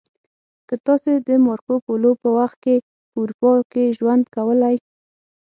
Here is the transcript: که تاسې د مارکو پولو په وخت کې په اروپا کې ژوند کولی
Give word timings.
که 0.67 0.75
تاسې 0.85 1.11
د 1.27 1.29
مارکو 1.45 1.73
پولو 1.85 2.11
په 2.21 2.29
وخت 2.37 2.57
کې 2.63 2.75
په 3.11 3.15
اروپا 3.21 3.51
کې 3.71 3.93
ژوند 3.97 4.23
کولی 4.35 4.75